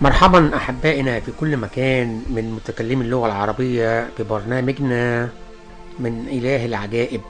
مرحبا 0.00 0.56
أحبائنا 0.56 1.20
في 1.20 1.32
كل 1.40 1.56
مكان 1.56 2.22
من 2.30 2.52
متكلمي 2.52 3.04
اللغة 3.04 3.26
العربية 3.26 4.08
ببرنامجنا 4.18 5.28
من 5.98 6.28
إله 6.28 6.66
العجائب. 6.66 7.20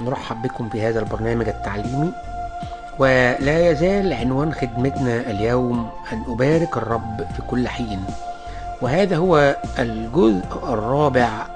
نرحب 0.00 0.42
بكم 0.42 0.68
في 0.68 0.82
هذا 0.82 1.00
البرنامج 1.00 1.48
التعليمي. 1.48 2.12
ولا 2.98 3.70
يزال 3.70 4.12
عنوان 4.12 4.52
خدمتنا 4.52 5.30
اليوم 5.30 5.90
أن 6.12 6.22
أبارك 6.28 6.76
الرب 6.76 7.26
في 7.36 7.42
كل 7.42 7.68
حين. 7.68 8.04
وهذا 8.82 9.16
هو 9.16 9.56
الجزء 9.78 10.44
الرابع 10.62 11.46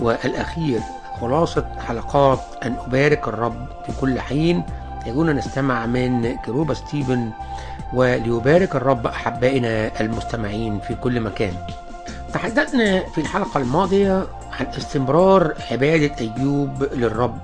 والأخير 0.00 0.80
خلاصة 1.20 1.66
حلقات 1.86 2.40
أن 2.62 2.76
أبارك 2.86 3.28
الرب 3.28 3.66
في 3.86 3.92
كل 4.00 4.20
حين. 4.20 4.62
يجونا 5.06 5.32
نستمع 5.32 5.86
من 5.86 6.36
كروبا 6.36 6.74
ستيفن 6.74 7.30
وليبارك 7.94 8.76
الرب 8.76 9.06
أحبائنا 9.06 10.00
المستمعين 10.00 10.80
في 10.80 10.94
كل 10.94 11.20
مكان. 11.20 11.54
تحدثنا 12.32 13.00
في 13.08 13.20
الحلقة 13.20 13.60
الماضية 13.60 14.26
عن 14.60 14.66
استمرار 14.66 15.54
عبادة 15.70 16.14
أيوب 16.20 16.82
للرب 16.92 17.38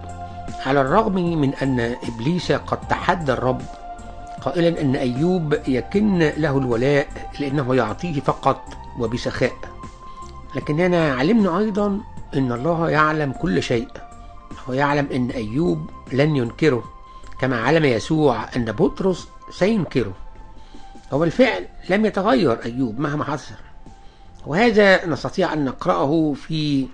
على 0.66 0.80
الرغم 0.80 1.14
من 1.14 1.54
أن 1.54 1.80
إبليس 1.80 2.52
قد 2.52 2.80
تحدى 2.88 3.32
الرب 3.32 3.62
قائلا 4.40 4.80
أن 4.80 4.96
أيوب 4.96 5.54
يكن 5.68 6.18
له 6.18 6.58
الولاء 6.58 7.06
لأنه 7.40 7.74
يعطيه 7.74 8.20
فقط 8.20 8.62
وبسخاء. 8.98 9.52
لكننا 10.56 11.14
علمنا 11.14 11.58
أيضا 11.58 12.00
أن 12.34 12.52
الله 12.52 12.90
يعلم 12.90 13.32
كل 13.32 13.62
شيء. 13.62 13.88
ويعلم 14.68 15.08
أن 15.12 15.30
أيوب 15.30 15.90
لن 16.12 16.36
ينكره 16.36 16.84
كما 17.40 17.60
علم 17.60 17.84
يسوع 17.84 18.44
أن 18.56 18.64
بطرس 18.72 19.28
سينكره. 19.50 20.12
هو 21.10 21.24
الفعل 21.24 21.66
لم 21.90 22.06
يتغير 22.06 22.64
أيوب 22.64 23.00
مهما 23.00 23.24
حصل. 23.24 23.54
وهذا 24.46 25.06
نستطيع 25.06 25.52
أن 25.52 25.64
نقرأه 25.64 26.32
في 26.32 26.86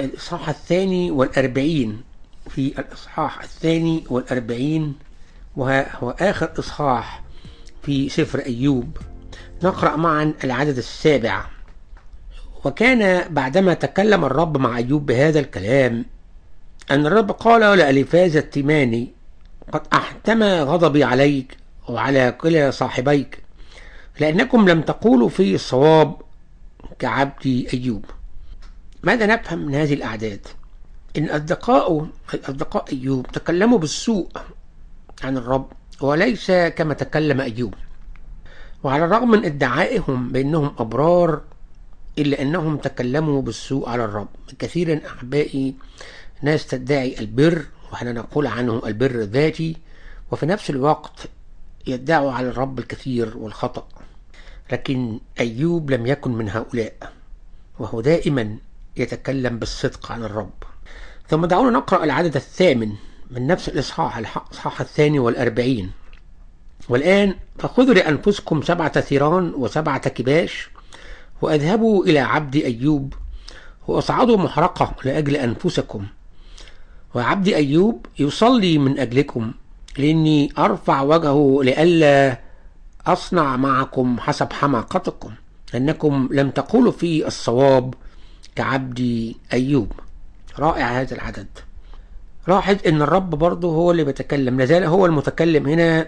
الإصحاح 0.00 0.48
الثاني 0.48 1.10
والأربعين 1.10 2.02
في 2.48 2.78
الإصحاح 2.78 3.42
الثاني 3.42 4.04
والأربعين 4.10 4.94
وهو 5.56 6.10
آخر 6.10 6.52
إصحاح 6.58 7.22
في 7.82 8.08
سفر 8.08 8.38
أيوب. 8.38 8.96
نقرأ 9.62 9.96
معا 9.96 10.34
العدد 10.44 10.76
السابع. 10.76 11.44
وكان 12.64 13.28
بعدما 13.34 13.74
تكلم 13.74 14.24
الرب 14.24 14.56
مع 14.56 14.76
أيوب 14.76 15.06
بهذا 15.06 15.40
الكلام 15.40 16.04
أن 16.90 17.06
الرب 17.06 17.30
قال 17.30 17.78
لأليفاز 17.78 18.36
التيماني 18.36 19.12
قد 19.72 19.82
أحتمى 19.92 20.60
غضبي 20.60 21.04
عليك 21.04 21.56
وعلى 21.90 22.32
كلا 22.32 22.70
صاحبيك 22.70 23.42
لأنكم 24.20 24.68
لم 24.68 24.82
تقولوا 24.82 25.28
في 25.28 25.54
الصواب 25.54 26.16
كعبدي 26.98 27.68
أيوب. 27.74 28.04
ماذا 29.02 29.26
نفهم 29.26 29.58
من 29.58 29.74
هذه 29.74 29.94
الأعداد؟ 29.94 30.46
إن 31.18 31.30
أصدقاؤه 31.30 32.08
أصدقاء 32.34 32.84
أيوب 32.92 33.26
تكلموا 33.26 33.78
بالسوء 33.78 34.28
عن 35.24 35.36
الرب 35.36 35.72
وليس 36.00 36.50
كما 36.50 36.94
تكلم 36.94 37.40
أيوب. 37.40 37.74
وعلى 38.82 39.04
الرغم 39.04 39.30
من 39.30 39.44
ادعائهم 39.44 40.28
بأنهم 40.28 40.74
أبرار 40.78 41.40
إلا 42.18 42.42
أنهم 42.42 42.76
تكلموا 42.76 43.42
بالسوء 43.42 43.88
على 43.88 44.04
الرب. 44.04 44.28
كثيرا 44.58 45.00
أحبائي 45.06 45.74
ناس 46.42 46.66
تدعي 46.66 47.18
البر 47.18 47.64
وإحنا 47.92 48.12
نقول 48.12 48.46
عنه 48.46 48.82
البر 48.86 49.10
الذاتي. 49.10 49.76
وفي 50.30 50.46
نفس 50.46 50.70
الوقت 50.70 51.28
يدعوا 51.86 52.32
على 52.32 52.48
الرب 52.48 52.78
الكثير 52.78 53.36
والخطأ. 53.36 53.88
لكن 54.72 55.20
أيوب 55.40 55.90
لم 55.90 56.06
يكن 56.06 56.32
من 56.32 56.48
هؤلاء 56.48 57.12
وهو 57.78 58.00
دائما 58.00 58.56
يتكلم 58.96 59.58
بالصدق 59.58 60.12
عن 60.12 60.24
الرب. 60.24 60.52
ثم 61.28 61.46
دعونا 61.46 61.70
نقرأ 61.70 62.04
العدد 62.04 62.36
الثامن 62.36 62.92
من 63.30 63.46
نفس 63.46 63.68
الإصحاح 63.68 64.18
الإصحاح 64.18 64.80
الثاني 64.80 65.18
والأربعين. 65.18 65.90
والآن 66.88 67.34
فخذوا 67.58 67.94
لأنفسكم 67.94 68.62
سبعة 68.62 69.00
ثيران 69.00 69.52
وسبعة 69.54 70.08
كباش 70.08 70.70
وأذهبوا 71.42 72.04
إلى 72.04 72.18
عبد 72.18 72.56
أيوب 72.56 73.14
وأصعدوا 73.88 74.36
محرقة 74.36 74.94
لأجل 75.04 75.36
أنفسكم. 75.36 76.06
وعبد 77.14 77.48
أيوب 77.48 78.06
يصلي 78.18 78.78
من 78.78 78.98
أجلكم. 78.98 79.52
لأني 79.98 80.52
أرفع 80.58 81.02
وجهه 81.02 81.60
لئلا 81.62 82.40
أصنع 83.06 83.56
معكم 83.56 84.20
حسب 84.20 84.52
حماقتكم 84.52 85.32
أنكم 85.74 86.28
لم 86.32 86.50
تقولوا 86.50 86.92
في 86.92 87.26
الصواب 87.26 87.94
كعبد 88.56 89.34
أيوب. 89.52 89.92
رائع 90.58 91.00
هذا 91.00 91.14
العدد. 91.14 91.46
لاحظ 92.48 92.76
إن 92.86 93.02
الرب 93.02 93.30
برضه 93.30 93.68
هو 93.68 93.90
اللي 93.90 94.04
بيتكلم 94.04 94.58
لازال 94.58 94.84
هو 94.84 95.06
المتكلم 95.06 95.66
هنا 95.66 96.06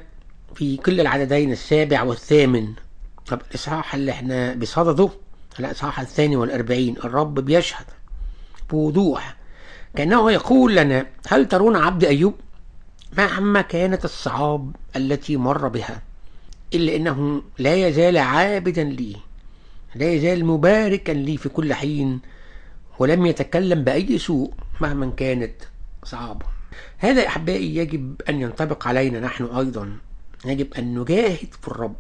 في 0.55 0.77
كل 0.77 1.01
العددين 1.01 1.53
السابع 1.53 2.03
والثامن. 2.03 2.73
طب 3.27 3.41
الإصحاح 3.51 3.95
اللي 3.95 4.13
إحنا 4.13 4.55
بصدده 4.55 5.09
الإصحاح 5.61 6.01
الثاني 6.01 6.37
والأربعين 6.37 6.97
الرب 7.05 7.35
بيشهد 7.35 7.85
بوضوح 8.71 9.37
كأنه 9.97 10.31
يقول 10.33 10.77
لنا 10.77 11.07
هل 11.29 11.49
ترون 11.49 11.77
عبد 11.77 12.05
أيوب؟ 12.05 12.35
مهما 13.19 13.61
كانت 13.61 14.05
الصعاب 14.05 14.77
التي 14.97 15.37
مر 15.37 15.69
بها 15.69 16.03
إلا 16.75 16.97
إنه 16.97 17.43
لا 17.59 17.89
يزال 17.89 18.19
عابدا 18.19 18.85
لي 18.85 19.17
لا 19.95 20.13
يزال 20.13 20.45
مباركا 20.45 21.13
لي 21.13 21.37
في 21.37 21.49
كل 21.49 21.75
حين 21.75 22.21
ولم 22.99 23.27
يتكلم 23.27 23.85
بأي 23.85 24.19
سوء 24.19 24.53
مهما 24.81 25.13
كانت 25.17 25.55
صعبة 26.05 26.47
هذا 26.99 27.27
أحبائي 27.27 27.77
يجب 27.77 28.23
أن 28.29 28.41
ينطبق 28.41 28.89
علينا 28.89 29.21
نحن 29.21 29.45
أيضا. 29.45 29.97
يجب 30.45 30.75
أن 30.75 30.99
نجاهد 30.99 31.49
في 31.63 31.69
الرب. 31.69 31.97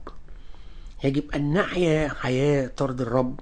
يجب 1.04 1.24
أن 1.34 1.52
نحيا 1.52 2.08
حياة 2.08 2.66
ترضي 2.66 3.02
الرب 3.02 3.40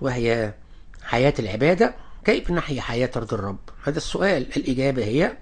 وهي 0.00 0.54
حياة 1.02 1.34
العبادة. 1.38 1.94
كيف 2.24 2.50
نحيا 2.50 2.80
حياة 2.80 3.06
ترضي 3.06 3.36
الرب؟ 3.36 3.58
هذا 3.84 3.96
السؤال. 3.96 4.46
الإجابة 4.56 5.04
هي 5.04 5.36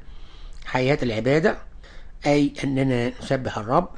حياة 0.68 0.98
العبادة 1.02 1.58
أي 2.26 2.52
أننا 2.64 3.12
نسبح 3.22 3.58
الرب 3.58 3.88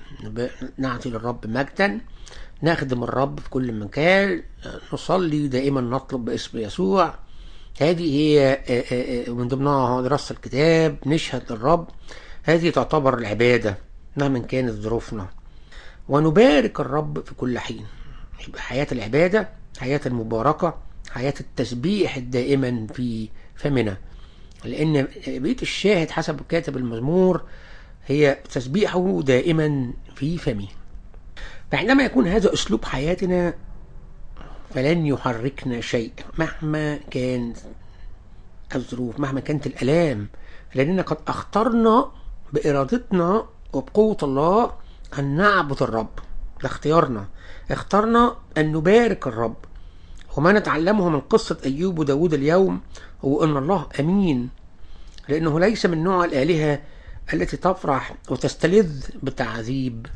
نعطي 0.78 1.10
للرب 1.10 1.46
مجدا 1.46 2.00
نخدم 2.62 3.02
الرب 3.04 3.40
في 3.40 3.50
كل 3.50 3.72
مكان 3.72 4.42
نصلي 4.92 5.48
دائما 5.48 5.80
نطلب 5.80 6.24
باسم 6.24 6.58
يسوع. 6.58 7.14
هذه 7.80 8.16
هي 8.16 8.60
من 9.28 9.48
ضمنها 9.48 10.02
دراسة 10.02 10.32
الكتاب 10.32 10.96
نشهد 11.06 11.42
للرب. 11.52 11.88
هذه 12.42 12.70
تعتبر 12.70 13.18
العبادة 13.18 13.76
مهما 14.16 14.38
كانت 14.38 14.70
ظروفنا. 14.70 15.26
ونبارك 16.08 16.80
الرب 16.80 17.24
في 17.24 17.34
كل 17.34 17.58
حين. 17.58 17.86
يبقى 18.48 18.62
حياة 18.62 18.86
العبادة 18.92 19.48
حياة 19.78 20.00
المباركة 20.06 20.74
حياة 21.10 21.34
التسبيح 21.40 22.16
الدائما 22.16 22.86
في 22.94 23.28
فمنا. 23.56 23.96
لأن 24.64 25.08
بيت 25.26 25.62
الشاهد 25.62 26.10
حسب 26.10 26.40
كاتب 26.48 26.76
المزمور 26.76 27.42
هي 28.06 28.38
تسبيحه 28.50 29.20
دائما 29.22 29.92
في 30.14 30.38
فمه. 30.38 30.68
فعندما 31.72 32.02
يكون 32.02 32.28
هذا 32.28 32.52
أسلوب 32.52 32.84
حياتنا 32.84 33.54
فلن 34.74 35.06
يحركنا 35.06 35.80
شيء 35.80 36.12
مهما 36.38 36.96
كانت 36.96 37.56
الظروف 38.74 39.20
مهما 39.20 39.40
كانت 39.40 39.66
الآلام 39.66 40.28
لأننا 40.74 41.02
قد 41.02 41.16
اخترنا 41.28 42.10
بإرادتنا 42.52 43.46
وبقوة 43.72 44.16
الله 44.22 44.72
أن 45.18 45.36
نعبد 45.36 45.82
الرب. 45.82 46.18
ده 46.62 46.68
اختيارنا. 46.68 47.28
اخترنا 47.70 48.36
أن 48.58 48.72
نبارك 48.72 49.26
الرب. 49.26 49.56
وما 50.36 50.52
نتعلمه 50.52 51.08
من 51.08 51.20
قصة 51.20 51.56
أيوب 51.64 51.98
وداود 51.98 52.34
اليوم 52.34 52.80
هو 53.24 53.44
أن 53.44 53.56
الله 53.56 53.88
أمين 54.00 54.48
لأنه 55.28 55.60
ليس 55.60 55.86
من 55.86 56.04
نوع 56.04 56.24
الآلهة 56.24 56.82
التي 57.34 57.56
تفرح 57.56 58.14
وتستلذ 58.28 59.06
بتعذيب 59.22 60.06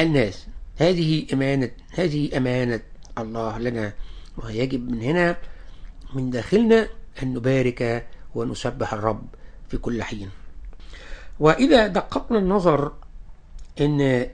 الناس. 0.00 0.46
هذه 0.78 1.26
أمانة 1.32 1.70
هذه 1.90 2.36
أمانة 2.36 2.80
الله 3.18 3.58
لنا 3.58 3.92
ويجب 4.36 4.90
من 4.90 5.02
هنا 5.02 5.36
من 6.14 6.30
داخلنا 6.30 6.88
أن 7.22 7.34
نبارك 7.34 8.06
ونسبح 8.34 8.92
الرب 8.92 9.26
في 9.68 9.76
كل 9.76 10.02
حين. 10.02 10.30
وإذا 11.40 11.86
دققنا 11.86 12.38
النظر 12.38 12.92
أن 13.80 14.26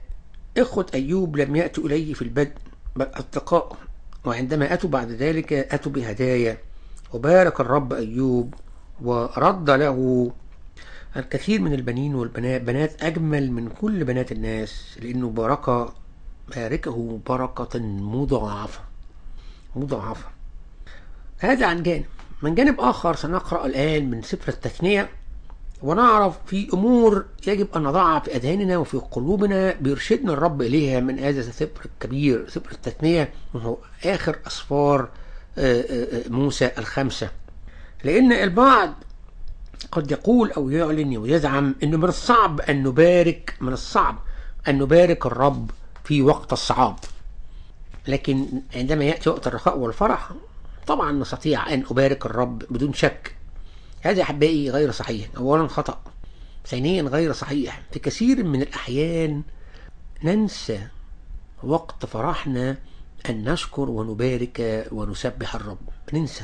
إخوة 0.57 0.85
أيوب 0.93 1.37
لم 1.37 1.55
يأتوا 1.55 1.85
إليه 1.85 2.13
في 2.13 2.21
البدء 2.21 2.53
بل 2.95 3.05
أصدقاء 3.13 3.77
وعندما 4.25 4.73
أتوا 4.73 4.89
بعد 4.89 5.11
ذلك 5.11 5.53
أتوا 5.53 5.91
بهدايا. 5.91 6.57
وبارك 7.13 7.59
الرب 7.59 7.93
أيوب 7.93 8.53
ورد 9.01 9.69
له 9.69 10.31
الكثير 11.17 11.61
من 11.61 11.73
البنين 11.73 12.15
والبنات 12.15 12.61
بنات 12.61 13.03
أجمل 13.03 13.51
من 13.51 13.69
كل 13.69 14.03
بنات 14.03 14.31
الناس 14.31 14.97
لأنه 15.01 15.29
بارك 15.29 15.87
باركه 16.55 17.19
بركة 17.27 17.79
مضاعفة 17.79 18.79
مضاعفة. 19.75 20.27
هذا 21.39 21.65
عن 21.65 21.83
جانب. 21.83 22.05
من 22.41 22.55
جانب 22.55 22.79
آخر 22.79 23.15
سنقرأ 23.15 23.65
الآن 23.65 24.09
من 24.09 24.21
سفر 24.21 24.51
التثنية 24.51 25.09
ونعرف 25.83 26.37
في 26.45 26.69
أمور 26.73 27.25
يجب 27.47 27.67
أن 27.75 27.83
نضعها 27.83 28.19
في 28.19 28.35
أذهاننا 28.35 28.77
وفي 28.77 28.97
قلوبنا 28.97 29.73
بيرشدنا 29.73 30.33
الرب 30.33 30.61
إليها 30.61 30.99
من 30.99 31.19
هذا 31.19 31.39
السفر 31.39 31.85
الكبير 31.85 32.49
سفر 32.49 32.71
التثنية 32.71 33.33
وهو 33.53 33.77
آخر 34.05 34.39
أسفار 34.47 35.09
موسى 36.29 36.71
الخمسة. 36.77 37.29
لأن 38.03 38.31
البعض 38.31 38.93
قد 39.91 40.11
يقول 40.11 40.51
أو 40.51 40.69
يعلن 40.69 41.17
ويزعم 41.17 41.75
أنه 41.83 41.97
من 41.97 42.09
الصعب 42.09 42.61
أن 42.61 42.83
نبارك 42.83 43.55
من 43.61 43.73
الصعب 43.73 44.17
أن 44.67 44.77
نبارك 44.77 45.25
الرب 45.25 45.71
في 46.03 46.21
وقت 46.21 46.53
الصعاب. 46.53 46.95
لكن 48.07 48.47
عندما 48.75 49.05
يأتي 49.05 49.29
وقت 49.29 49.47
الرخاء 49.47 49.77
والفرح 49.77 50.31
طبعا 50.87 51.11
نستطيع 51.11 51.73
أن 51.73 51.83
أبارك 51.91 52.25
الرب 52.25 52.63
بدون 52.69 52.93
شك. 52.93 53.35
هذا 54.01 54.21
أحبائي 54.21 54.69
غير 54.69 54.91
صحيح 54.91 55.27
أولا 55.37 55.67
خطأ 55.67 56.01
ثانيا 56.67 57.03
غير 57.03 57.33
صحيح. 57.33 57.81
في 57.91 57.99
كثير 57.99 58.43
من 58.43 58.61
الأحيان 58.61 59.43
ننسى 60.23 60.87
وقت 61.63 62.05
فرحنا 62.05 62.77
أن 63.29 63.43
نشكر 63.51 63.89
ونبارك 63.89 64.87
ونسبح 64.91 65.55
الرب. 65.55 65.77
ننسى. 66.13 66.43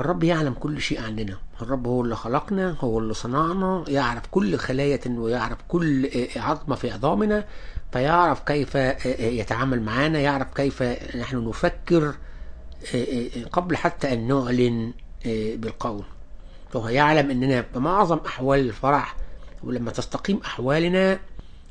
الرب 0.00 0.24
يعلم 0.24 0.52
كل 0.52 0.80
شيء 0.80 1.00
عننا. 1.02 1.36
الرب 1.62 1.86
هو 1.86 2.00
اللي 2.02 2.16
خلقنا 2.16 2.76
هو 2.80 2.98
اللي 2.98 3.14
صنعنا 3.14 3.84
يعرف 3.88 4.22
كل 4.30 4.56
خلايا 4.56 5.00
ويعرف 5.08 5.58
كل 5.68 6.10
عظمة 6.36 6.76
في 6.76 6.90
عظامنا 6.90 7.44
فيعرف 7.92 8.40
كيف 8.40 8.74
يتعامل 9.20 9.82
معنا 9.82 10.18
يعرف 10.18 10.46
كيف 10.54 10.82
نحن 11.16 11.48
نفكر 11.48 12.14
قبل 13.52 13.76
حتى 13.76 14.12
أن 14.12 14.28
نعلن 14.28 14.92
بالقول. 15.56 16.04
فهو 16.72 16.88
يعلم 16.88 17.30
أننا 17.30 17.64
بمعظم 17.74 18.18
أحوال 18.26 18.60
الفرح 18.60 19.16
ولما 19.64 19.90
تستقيم 19.90 20.40
أحوالنا 20.44 21.18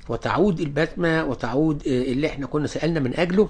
وتعود 0.09 0.59
البسمة 0.59 1.23
وتعود 1.25 1.81
اللي 1.87 2.27
إحنا 2.27 2.47
كنا 2.47 2.67
سألنا 2.67 2.99
من 2.99 3.13
أجله 3.15 3.49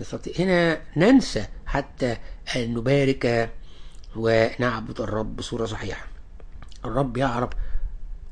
نستطيع 0.00 0.32
هنا 0.38 0.80
ننسى 0.96 1.46
حتى 1.66 2.16
أن 2.56 2.74
نبارك 2.74 3.50
ونعبد 4.16 5.00
الرب 5.00 5.36
بصورة 5.36 5.66
صحيحة. 5.66 6.06
الرب 6.84 7.16
يعرف 7.16 7.50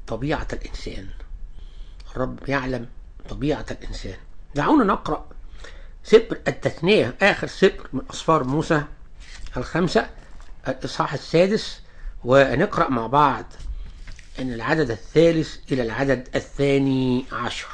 طبيعة 0.06 0.46
الإنسان. 0.52 1.08
الرب 2.16 2.48
يعلم 2.48 2.88
طبيعة 3.28 3.66
الإنسان. 3.70 4.16
دعونا 4.54 4.84
نقرأ 4.84 5.26
سفر 6.04 6.38
التثنية 6.48 7.16
آخر 7.22 7.46
سفر 7.46 7.88
من 7.92 8.00
أسفار 8.10 8.44
موسى 8.44 8.82
الخمسة 9.56 10.10
الإصحاح 10.68 11.12
السادس 11.12 11.80
ونقرأ 12.24 12.88
مع 12.90 13.06
بعض 13.06 13.44
أن 14.38 14.52
العدد 14.52 14.90
الثالث 14.90 15.56
إلى 15.72 15.82
العدد 15.82 16.28
الثاني 16.34 17.24
عشر. 17.32 17.68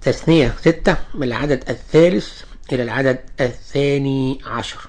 تثنية 0.00 0.54
ستة 0.60 0.96
من 1.14 1.22
العدد 1.22 1.70
الثالث 1.70 2.42
إلى 2.72 2.82
العدد 2.82 3.18
الثاني 3.40 4.38
عشر. 4.46 4.80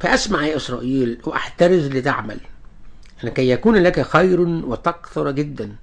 فأسمع 0.00 0.46
يا 0.46 0.56
إسرائيل 0.56 1.20
وأحترز 1.24 1.86
لتعمل 1.86 2.40
لكي 3.22 3.50
يكون 3.50 3.76
لك 3.76 4.00
خير 4.00 4.40
وتكثر 4.40 5.30
جدا 5.30 5.76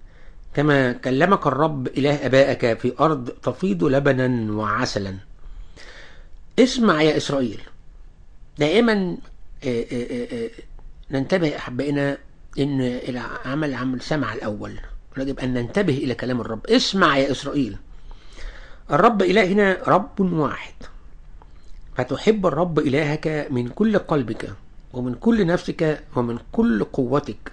كما 0.54 0.92
كلمك 0.92 1.48
الرب 1.48 1.88
إله 1.88 2.26
أبائك 2.26 2.80
في 2.80 2.94
أرض 3.00 3.30
تفيض 3.30 3.84
لبنا 3.84 4.52
وعسلا. 4.54 5.16
اسمع 6.60 7.02
يا 7.02 7.18
إسرائيل. 7.18 7.62
دائما 8.58 9.18
آآ 9.64 9.86
آآ 9.92 10.50
ننتبه 11.12 11.58
أحبائنا 11.58 12.18
إن 12.60 12.82
إلى 12.82 13.22
عمل 13.46 13.74
عمل 13.74 14.02
سمع 14.02 14.34
الأول. 14.34 14.80
يجب 15.18 15.40
أن 15.40 15.54
ننتبه 15.54 15.98
إلى 15.98 16.16
كلام 16.16 16.42
الرب. 16.42 16.68
اسمع 16.68 17.18
يا 17.18 17.32
إسرائيل. 17.32 17.78
الرب 18.92 19.22
إلهنا 19.22 19.78
رب 19.88 20.20
واحد. 20.20 20.74
فتحب 21.96 22.46
الرب 22.46 22.80
إلهك 22.80 23.48
من 23.50 23.68
كل 23.68 23.98
قلبك 23.98 24.54
ومن 24.94 25.14
كل 25.14 25.46
نفسك 25.46 26.04
ومن 26.16 26.40
كل 26.52 26.84
قوتك. 26.84 27.52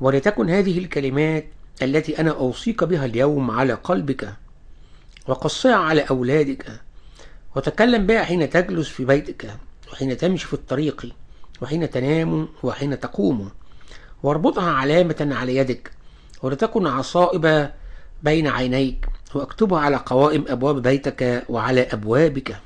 ولتكن 0.00 0.50
هذه 0.50 0.78
الكلمات 0.78 1.46
التي 1.82 2.20
أنا 2.20 2.30
أوصيك 2.30 2.84
بها 2.84 3.04
اليوم 3.04 3.50
على 3.50 3.74
قلبك 3.74 4.34
وقصها 5.28 5.74
على 5.74 6.00
أولادك. 6.00 6.80
وتكلم 7.56 8.06
بها 8.06 8.24
حين 8.24 8.50
تجلس 8.50 8.88
في 8.88 9.04
بيتك 9.04 9.56
وحين 9.92 10.16
تمشي 10.16 10.46
في 10.46 10.54
الطريق 10.54 11.14
وحين 11.62 11.90
تنام 11.90 12.48
وحين 12.62 13.00
تقوم. 13.00 13.50
واربطها 14.22 14.70
علامة 14.70 15.28
على 15.32 15.56
يدك. 15.56 15.90
ولتكن 16.42 16.86
عصائب 16.86 17.70
بين 18.22 18.46
عينيك. 18.46 19.09
واكتبها 19.34 19.80
على 19.80 19.96
قوائم 19.96 20.44
أبواب 20.48 20.82
بيتك 20.82 21.44
وعلى 21.48 21.82
أبوابك. 21.82 22.56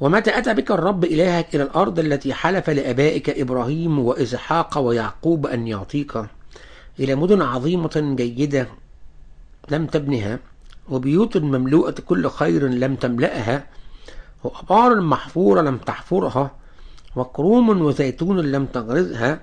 ومتى 0.00 0.38
أتى 0.38 0.54
بك 0.54 0.70
الرب 0.70 1.04
إلهك 1.04 1.54
إلى 1.54 1.62
الأرض 1.62 1.98
التي 1.98 2.34
حلف 2.34 2.70
لأبائك 2.70 3.30
إبراهيم 3.30 3.98
وإسحاق 3.98 4.78
ويعقوب 4.78 5.46
أن 5.46 5.66
يعطيك 5.66 6.12
إلى 7.00 7.14
مدن 7.14 7.42
عظيمة 7.42 8.14
جيدة 8.16 8.68
لم 9.70 9.86
تبنها 9.86 10.38
وبيوت 10.88 11.36
مملوءة 11.36 11.94
كل 12.06 12.30
خير 12.30 12.68
لم 12.68 12.96
تملأها 12.96 13.66
وأبار 14.44 15.00
محفورة 15.00 15.60
لم 15.60 15.78
تحفرها 15.78 16.50
وكروم 17.16 17.82
وزيتون 17.82 18.40
لم 18.40 18.66
تغرزها 18.66 19.40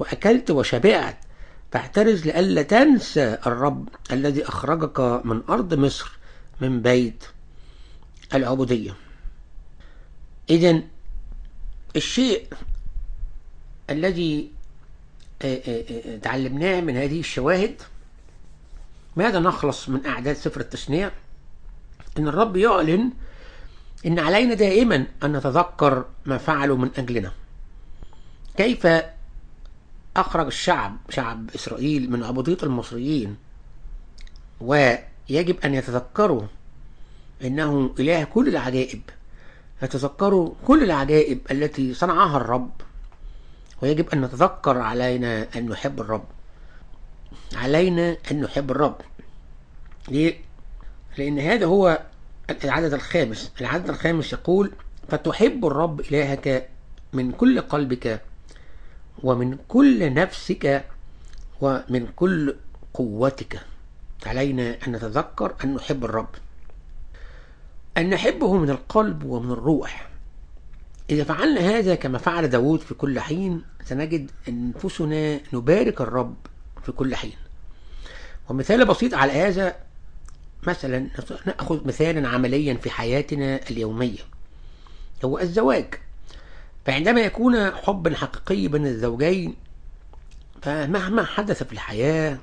وأكلت 0.00 0.50
وشبعت 0.50 1.16
فاحترز 1.72 2.26
لئلا 2.26 2.62
تنسى 2.62 3.38
الرب 3.46 3.88
الذي 4.12 4.48
أخرجك 4.48 5.00
من 5.00 5.42
أرض 5.48 5.74
مصر 5.74 6.18
من 6.60 6.82
بيت 6.82 7.24
العبودية. 8.34 8.94
إذا 10.50 10.80
الشيء 11.96 12.46
الذي 13.90 14.50
تعلمناه 16.22 16.80
من 16.80 16.96
هذه 16.96 17.20
الشواهد 17.20 17.82
ماذا 19.16 19.38
نخلص 19.38 19.88
من 19.88 20.06
أعداد 20.06 20.36
سفر 20.36 20.60
التثنية 20.60 21.12
إن 22.18 22.28
الرب 22.28 22.56
يعلن 22.56 23.10
إن 24.06 24.18
علينا 24.18 24.54
دائما 24.54 25.06
أن 25.22 25.36
نتذكر 25.36 26.04
ما 26.26 26.38
فعلوا 26.38 26.76
من 26.76 26.90
أجلنا. 26.98 27.32
كيف 28.56 28.86
أخرج 30.20 30.46
الشعب 30.46 30.96
شعب 31.10 31.50
إسرائيل 31.54 32.10
من 32.10 32.24
عبودية 32.24 32.58
المصريين. 32.62 33.36
ويجب 34.60 35.60
أن 35.64 35.74
يتذكروا 35.74 36.42
إنه 37.44 37.94
إله 37.98 38.24
كل 38.24 38.48
العجائب. 38.48 39.00
يتذكروا 39.82 40.54
كل 40.66 40.82
العجائب 40.84 41.40
التي 41.50 41.94
صنعها 41.94 42.36
الرب. 42.36 42.70
ويجب 43.82 44.08
أن 44.08 44.20
نتذكر 44.20 44.78
علينا 44.78 45.46
أن 45.56 45.68
نحب 45.68 46.00
الرب. 46.00 46.24
علينا 47.54 48.16
أن 48.30 48.40
نحب 48.40 48.70
الرب. 48.70 48.96
ليه؟ 50.08 50.34
لأن 51.18 51.38
هذا 51.38 51.66
هو 51.66 52.02
العدد 52.64 52.92
الخامس. 52.94 53.52
العدد 53.60 53.88
الخامس 53.88 54.32
يقول 54.32 54.72
فتحب 55.08 55.66
الرب 55.66 56.00
إلهك 56.00 56.68
من 57.12 57.32
كل 57.32 57.60
قلبك 57.60 58.22
ومن 59.22 59.58
كل 59.68 60.14
نفسك 60.14 60.84
ومن 61.60 62.06
كل 62.16 62.54
قوتك. 62.94 63.60
علينا 64.26 64.76
أن 64.86 64.92
نتذكر 64.92 65.54
أن 65.64 65.74
نحب 65.74 66.04
الرب. 66.04 66.28
أن 67.96 68.10
نحبه 68.10 68.56
من 68.56 68.70
القلب 68.70 69.24
ومن 69.24 69.52
الروح. 69.52 70.08
إذا 71.10 71.24
فعلنا 71.24 71.60
هذا 71.60 71.94
كما 71.94 72.18
فعل 72.18 72.48
داود 72.48 72.80
في 72.80 72.94
كل 72.94 73.20
حين 73.20 73.62
سنجد 73.84 74.30
أنفسنا 74.48 75.40
نبارك 75.52 76.00
الرب 76.00 76.36
في 76.84 76.92
كل 76.92 77.14
حين. 77.14 77.36
ومثال 78.48 78.84
بسيط 78.84 79.14
على 79.14 79.32
هذا 79.32 79.76
مثلا 80.66 81.08
نأخذ 81.46 81.86
مثالا 81.86 82.28
عمليا 82.28 82.74
في 82.74 82.90
حياتنا 82.90 83.60
اليومية. 83.70 84.18
هو 85.24 85.38
الزواج. 85.38 85.94
فعندما 86.86 87.20
يكون 87.20 87.70
حبا 87.70 88.16
حقيقي 88.16 88.68
بين 88.68 88.86
الزوجين 88.86 89.54
فمهما 90.62 91.24
حدث 91.24 91.62
في 91.62 91.72
الحياة 91.72 92.38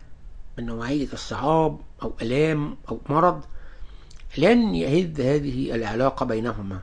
من 0.57 0.65
نوعية 0.65 1.07
الصعاب 1.13 1.79
أو 2.03 2.13
ألام 2.21 2.77
أو 2.89 2.99
مرض 3.09 3.43
لن 4.37 4.75
يهد 4.75 5.21
هذه 5.21 5.75
العلاقة 5.75 6.25
بينهما. 6.25 6.81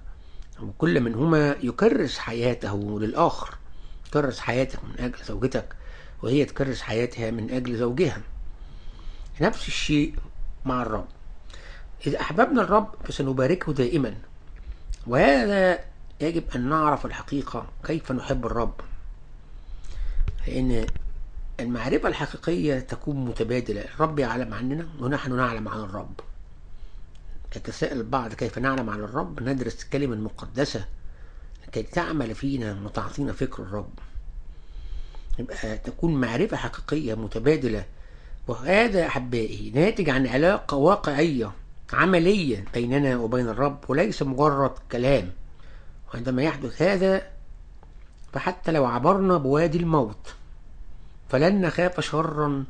وكل 0.63 1.01
منهما 1.01 1.57
يكرس 1.63 2.19
حياته 2.19 3.01
للآخر 3.01 3.55
تكرس 4.11 4.39
حياتك 4.41 4.85
من 4.85 5.05
أجل 5.05 5.25
زوجتك 5.25 5.77
وهي 6.23 6.45
تكرس 6.45 6.83
حياتها 6.83 7.31
من 7.31 7.51
أجل 7.51 7.77
زوجها. 7.77 8.21
نفس 9.41 9.69
الشيء 9.69 10.15
مع 10.65 10.83
الرب. 10.83 11.07
إذا 12.07 12.21
أحببنا 12.21 12.63
الرب 12.63 12.95
فسنباركه 13.05 13.73
دائما. 13.73 14.15
وهذا 15.07 15.90
يجب 16.21 16.45
أن 16.57 16.69
نعرف 16.69 17.07
الحقيقة 17.07 17.67
كيف 17.85 18.13
نحب 18.13 18.47
الرب. 18.47 18.75
لأن 20.47 20.87
المعرفة 21.61 22.09
الحقيقية 22.09 22.79
تكون 22.79 23.25
متبادلة. 23.25 23.81
الرب 23.81 24.19
يعلم 24.19 24.55
عننا 24.55 24.89
ونحن 25.01 25.37
نعلم 25.37 25.69
عن 25.69 25.81
الرب. 25.81 26.21
يتساءل 27.57 27.97
البعض 27.97 28.35
كيف 28.35 28.59
نعلم 28.59 28.91
عن 28.91 29.01
الرب 29.01 29.43
ندرس 29.43 29.83
الكلمة 29.85 30.15
المقدسة 30.15 30.85
لكي 31.67 31.83
تعمل 31.83 32.35
فينا 32.35 32.81
وتعطينا 32.85 33.33
فكر 33.33 33.63
الرب. 33.63 33.99
يبقى 35.39 35.79
تكون 35.79 36.15
معرفة 36.15 36.57
حقيقية 36.57 37.15
متبادلة. 37.15 37.85
وهذا 38.49 39.07
أحبائي 39.07 39.71
ناتج 39.75 40.11
عن 40.11 40.27
علاقة 40.27 40.77
واقعية 40.77 41.53
عملية 41.93 42.65
بيننا 42.75 43.17
وبين 43.17 43.49
الرب 43.49 43.85
وليس 43.89 44.23
مجرد 44.23 44.73
كلام. 44.93 45.33
وعندما 46.15 46.43
يحدث 46.43 46.83
هذا 46.83 47.23
فحتى 48.33 48.73
لو 48.73 48.87
عبرنا 48.87 49.37
بوادي 49.37 49.79
الموت 49.79 50.35
فلن 51.29 51.61
نخاف 51.61 52.01
شرا 52.01 52.65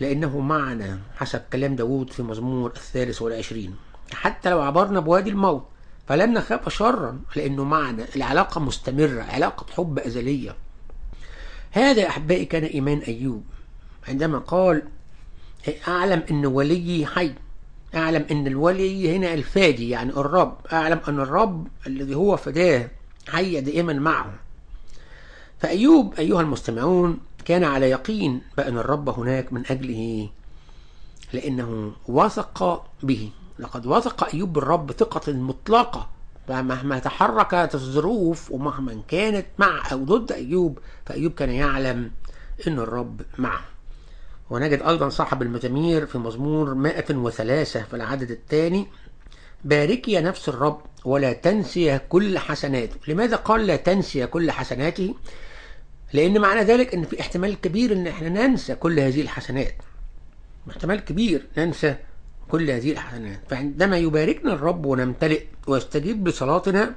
لأنه 0.00 0.40
معنا 0.40 1.00
حسب 1.16 1.42
كلام 1.52 1.76
داود 1.76 2.10
في 2.10 2.22
مزمور 2.22 2.70
الثالث 2.70 3.22
والعشرين. 3.22 3.76
حتى 4.14 4.50
لو 4.50 4.60
عبرنا 4.60 5.00
بوادي 5.00 5.30
الموت 5.30 5.66
فلن 6.08 6.32
نخاف 6.32 6.68
شرا 6.68 7.20
لأنه 7.36 7.64
معنا. 7.64 8.06
العلاقة 8.16 8.60
مستمرة 8.60 9.22
علاقة 9.22 9.66
حب 9.72 9.98
أزلية. 9.98 10.56
هذا 11.70 12.08
أحبائي 12.08 12.44
كان 12.44 12.64
إيمان 12.64 12.98
أيوب. 12.98 13.44
عندما 14.08 14.38
قال 14.38 14.82
أعلم 15.88 16.24
أن 16.30 16.46
وليي 16.46 17.06
حي. 17.06 17.34
أعلم 17.94 18.26
أن 18.30 18.46
الولي 18.46 19.16
هنا 19.16 19.34
الفادي 19.34 19.90
يعني 19.90 20.10
الرب. 20.10 20.56
أعلم 20.72 21.00
أن 21.08 21.20
الرب 21.20 21.68
الذي 21.86 22.14
هو 22.14 22.36
فداه 22.36 22.88
حي 23.28 23.60
دائما 23.60 23.92
معه. 23.92 24.34
فأيوب 25.58 26.14
أيها 26.14 26.40
المستمعون 26.40 27.18
كان 27.44 27.64
على 27.64 27.90
يقين 27.90 28.42
بأن 28.56 28.78
الرب 28.78 29.08
هناك 29.08 29.52
من 29.52 29.66
أجله 29.70 30.28
لأنه 31.32 31.92
وثق 32.08 32.86
به. 33.02 33.30
لقد 33.58 33.86
وثق 33.86 34.34
أيوب 34.34 34.52
بالرب 34.52 34.92
ثقة 34.92 35.32
مطلقة. 35.32 36.08
فمهما 36.48 36.98
تحركت 36.98 37.74
الظروف 37.74 38.50
ومهما 38.52 39.00
كانت 39.08 39.46
مع 39.58 39.92
أو 39.92 40.04
ضد 40.04 40.32
أيوب 40.32 40.78
فأيوب 41.06 41.32
كان 41.32 41.50
يعلم 41.50 42.10
أن 42.66 42.78
الرب 42.78 43.22
معه. 43.38 43.64
ونجد 44.50 44.82
أيضا 44.82 45.08
صاحب 45.08 45.42
المزامير 45.42 46.06
في 46.06 46.18
مزمور 46.18 46.74
103 46.74 47.82
في 47.82 47.96
العدد 47.96 48.30
الثاني 48.30 48.86
باركي 49.64 50.12
يا 50.12 50.20
نفس 50.20 50.48
الرب 50.48 50.80
ولا 51.04 51.32
تنسي 51.32 51.98
كل 51.98 52.38
حسناته. 52.38 52.96
لماذا 53.08 53.36
قال 53.36 53.66
لا 53.66 53.76
تنسي 53.76 54.26
كل 54.26 54.50
حسناته 54.50 55.14
لأن 56.12 56.40
معنى 56.40 56.60
ذلك 56.60 56.94
أن 56.94 57.04
في 57.04 57.20
احتمال 57.20 57.60
كبير 57.60 57.92
أن 57.92 58.06
إحنا 58.06 58.28
ننسى 58.28 58.74
كل 58.74 59.00
هذه 59.00 59.20
الحسنات. 59.20 59.74
احتمال 60.70 61.00
كبير 61.00 61.46
ننسى 61.58 61.96
كل 62.48 62.70
هذه 62.70 62.92
الحسنات. 62.92 63.40
فعندما 63.48 63.98
يباركنا 63.98 64.52
الرب 64.52 64.86
ونمتلئ 64.86 65.42
ويستجيب 65.66 66.28
لصلاتنا 66.28 66.94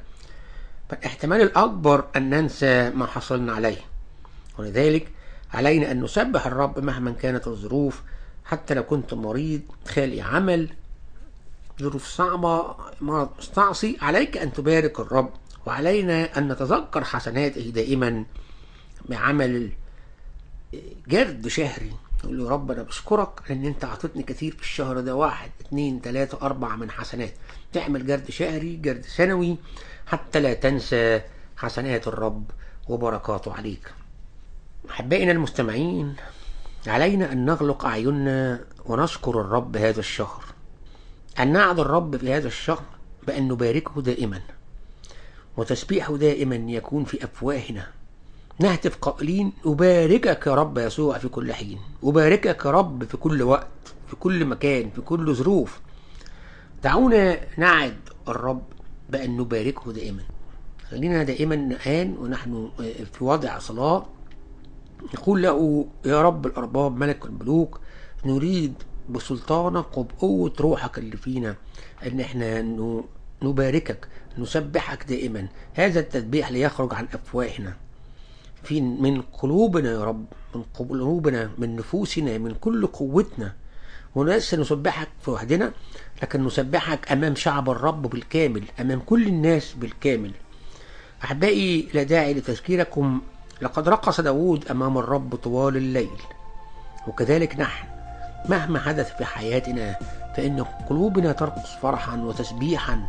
فالاحتمال 0.89 1.41
الأكبر 1.41 2.05
أن 2.15 2.29
ننسى 2.29 2.89
ما 2.89 3.05
حصلنا 3.05 3.53
عليه. 3.53 3.77
ولذلك 4.59 5.07
علينا 5.53 5.91
أن 5.91 6.03
نسبح 6.03 6.47
الرب 6.47 6.79
مهما 6.79 7.11
كانت 7.11 7.47
الظروف 7.47 8.01
حتى 8.45 8.73
لو 8.73 8.83
كنت 8.83 9.13
مريض 9.13 9.61
خالي 9.87 10.21
عمل 10.21 10.69
ظروف 11.79 12.07
صعبة 12.07 12.75
مرض 13.01 13.29
مستعصي 13.39 13.97
عليك 14.01 14.37
أن 14.37 14.53
تبارك 14.53 14.99
الرب 14.99 15.33
وعلينا 15.65 16.37
أن 16.37 16.51
نتذكر 16.51 17.03
حسناته 17.03 17.61
دائما 17.61 18.25
بعمل 19.09 19.71
جرد 21.07 21.47
شهري. 21.47 21.93
نقول 22.23 22.37
له 22.37 22.49
رب 22.49 22.71
أنا 22.71 22.83
بشكرك 22.83 23.29
لأن 23.49 23.65
أنت 23.65 23.83
أعطيتني 23.85 24.23
كثير 24.23 24.51
في 24.55 24.61
الشهر 24.61 24.99
ده 24.99 25.15
واحد 25.15 25.51
اتنين 25.61 26.01
تلاتة 26.01 26.37
أربع 26.41 26.75
من 26.75 26.91
حسنات. 26.91 27.33
تعمل 27.73 28.07
جرد 28.07 28.31
شهري 28.31 28.75
جرد 28.75 29.05
سنوي 29.05 29.57
حتى 30.07 30.39
لا 30.39 30.53
تنسى 30.53 31.21
حسنات 31.57 32.07
الرب 32.07 32.51
وبركاته 32.89 33.53
عليك. 33.53 33.93
أحبائنا 34.89 35.31
المستمعين 35.31 36.15
علينا 36.87 37.31
أن 37.31 37.45
نغلق 37.45 37.85
أعيننا 37.85 38.59
ونشكر 38.85 39.41
الرب 39.41 39.77
هذا 39.77 39.99
الشهر. 39.99 40.43
أن 41.39 41.53
نعد 41.53 41.79
الرب 41.79 42.17
في 42.17 42.33
هذا 42.33 42.47
الشهر 42.47 42.83
بأن 43.27 43.47
نباركه 43.47 44.01
دائما 44.01 44.41
وتسبيحه 45.57 46.17
دائما 46.17 46.55
يكون 46.55 47.03
في 47.03 47.23
أفواهنا. 47.23 47.87
نهتف 48.59 48.97
قائلين 48.97 49.53
أباركك 49.65 50.47
يا 50.47 50.55
رب 50.55 50.77
يسوع 50.77 51.17
في 51.17 51.27
كل 51.27 51.53
حين. 51.53 51.79
أباركك 52.03 52.65
يا 52.65 52.71
رب 52.71 53.03
في 53.03 53.17
كل 53.17 53.41
وقت 53.41 53.67
في 54.07 54.15
كل 54.15 54.45
مكان 54.45 54.89
في 54.89 55.01
كل 55.01 55.35
ظروف. 55.35 55.79
دعونا 56.83 57.39
نعد 57.57 57.97
الرب 58.27 58.63
بأن 59.09 59.37
نباركه 59.37 59.91
دائما. 59.91 60.23
خلينا 60.89 61.23
دائما 61.23 61.55
الآن 61.55 62.17
ونحن 62.19 62.69
في 63.13 63.23
وضع 63.23 63.59
صلاة. 63.59 64.05
نقول 65.13 65.41
له 65.41 65.87
يا 66.05 66.21
رب 66.21 66.45
الأرباب 66.45 66.97
ملك 66.97 67.25
الملوك 67.25 67.79
نريد 68.25 68.73
بسلطانك 69.09 69.97
وبقوة 69.97 70.53
روحك 70.59 70.97
اللي 70.97 71.17
فينا 71.17 71.55
إن 72.05 72.19
إحنا 72.19 72.61
نباركك 73.41 74.07
نسبحك 74.37 75.03
دائما. 75.03 75.47
هذا 75.73 75.99
التسبيح 75.99 76.51
ليخرج 76.51 76.93
عن 76.93 77.07
أفواهنا. 77.13 77.73
في 78.63 78.81
من 78.81 79.21
قلوبنا 79.21 79.91
يا 79.91 80.03
رب 80.03 80.25
من 80.55 80.63
قلوبنا 80.73 81.51
من 81.57 81.75
نفوسنا 81.75 82.37
من 82.37 82.53
كل 82.53 82.87
قوتنا. 82.87 83.53
وليس 84.15 84.53
نسبحك 84.53 85.07
في 85.21 85.31
وحدنا 85.31 85.73
لكن 86.21 86.43
نسبحك 86.43 87.11
أمام 87.11 87.35
شعب 87.35 87.69
الرب 87.69 88.01
بالكامل 88.01 88.63
أمام 88.79 88.99
كل 88.99 89.27
الناس 89.27 89.73
بالكامل. 89.73 90.31
أحبائي 91.23 91.89
لا 91.93 92.03
داعي 92.03 92.33
لتذكيركم 92.33 93.21
لقد 93.63 93.89
رقص 93.89 94.21
داود 94.21 94.67
أمام 94.71 94.97
الرب 94.97 95.35
طوال 95.35 95.77
الليل. 95.77 96.21
وكذلك 97.07 97.59
نحن 97.59 97.87
مهما 98.49 98.79
حدث 98.79 99.15
في 99.17 99.25
حياتنا 99.25 99.95
فإن 100.35 100.65
قلوبنا 100.89 101.31
ترقص 101.31 101.75
فرحا 101.81 102.17
وتسبيحا 102.17 102.99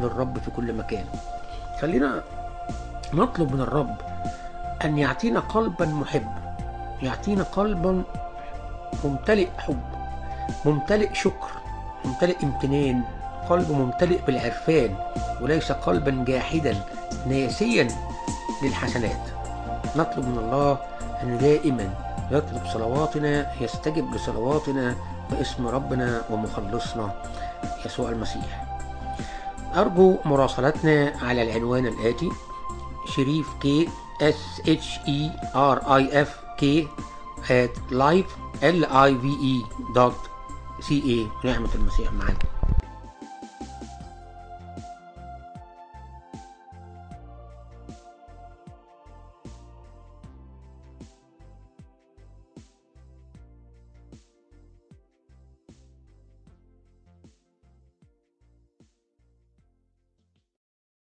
للرب 0.00 0.38
في 0.38 0.50
كل 0.50 0.72
مكان. 0.72 1.04
خلينا 1.80 2.22
نطلب 3.14 3.52
من 3.52 3.60
الرب 3.60 3.96
أن 4.84 4.98
يعطينا 4.98 5.40
قلبا 5.40 5.86
محب 5.86 6.28
يعطينا 7.02 7.42
قلبا 7.42 8.02
ممتلئ 9.04 9.48
حب 9.58 9.82
ممتلئ 10.64 11.14
شكر 11.14 11.50
ممتلئ 12.04 12.36
امتنان 12.42 13.02
قلب 13.48 13.70
ممتلئ 13.70 14.18
بالعرفان 14.26 14.96
وليس 15.40 15.72
قلبا 15.72 16.24
جاحدا 16.28 16.76
ناسيا 17.26 17.88
للحسنات. 18.62 19.37
نطلب 19.96 20.24
من 20.28 20.38
الله 20.38 20.78
أن 21.22 21.38
دائما 21.38 21.94
يطلب 22.30 22.62
صلواتنا 22.72 23.60
يستجب 23.60 24.14
لصلواتنا 24.14 24.96
باسم 25.30 25.66
ربنا 25.66 26.22
ومخلصنا. 26.30 27.22
يسوع 27.86 28.08
المسيح. 28.08 28.64
أرجو 29.76 30.16
مراسلتنا 30.24 31.12
على 31.22 31.42
العنوان 31.42 31.86
الآتي 31.86 32.30
شريف 33.16 33.46
كي 33.60 33.88
S 34.20 34.60
H 34.66 34.88
E 35.06 35.30
R 35.54 35.78
I 35.86 36.02
F 36.26 36.30
K 36.60 36.62
at 37.48 37.74
live 37.90 38.30
L 38.62 38.80
I 39.08 39.10
V 39.22 39.26
E 39.52 39.54
dot 39.94 40.18
C 40.80 40.88
A. 40.90 41.46
نعمة 41.46 41.68
المسيح 41.74 42.12
معاكم 42.12 42.57